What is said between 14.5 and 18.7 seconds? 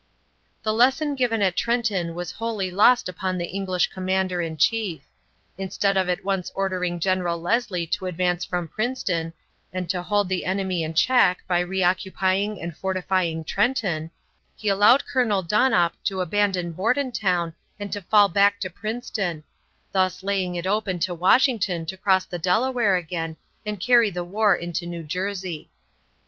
he allowed Colonel Donop to abandon Bordentown and to fall back